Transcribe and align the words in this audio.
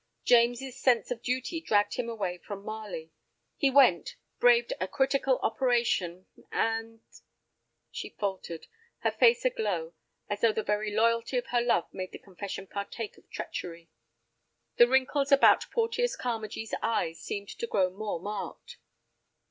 James's 0.25 0.79
sense 0.79 1.11
of 1.11 1.21
duty 1.21 1.61
dragged 1.61 1.93
him 1.93 2.09
away 2.09 2.39
from 2.39 2.63
Marley. 2.65 3.11
He 3.55 3.69
went, 3.69 4.15
braved 4.39 4.73
a 4.81 4.87
critical 4.87 5.37
operation, 5.43 6.25
and—" 6.51 7.01
She 7.91 8.09
faltered, 8.09 8.65
her 9.01 9.11
face 9.11 9.45
aglow, 9.45 9.93
as 10.27 10.41
though 10.41 10.53
the 10.53 10.63
very 10.63 10.91
loyalty 10.91 11.37
of 11.37 11.45
her 11.51 11.61
love 11.61 11.87
made 11.93 12.13
the 12.13 12.17
confession 12.17 12.65
partake 12.65 13.15
of 13.15 13.29
treachery. 13.29 13.91
The 14.77 14.87
wrinkles 14.87 15.31
about 15.31 15.69
Porteus 15.69 16.17
Carmagee's 16.17 16.73
eyes 16.81 17.19
seemed 17.19 17.49
to 17.49 17.67
grow 17.67 17.91
more 17.91 18.19
marked. 18.19 18.77